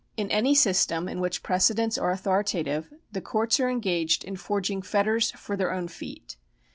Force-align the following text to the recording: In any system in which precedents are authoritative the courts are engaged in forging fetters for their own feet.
In 0.17 0.31
any 0.31 0.55
system 0.55 1.07
in 1.07 1.19
which 1.21 1.43
precedents 1.43 1.95
are 1.95 2.09
authoritative 2.09 2.91
the 3.11 3.21
courts 3.21 3.59
are 3.59 3.69
engaged 3.69 4.23
in 4.23 4.35
forging 4.35 4.81
fetters 4.81 5.29
for 5.29 5.55
their 5.55 5.71
own 5.71 5.87
feet. 5.87 6.37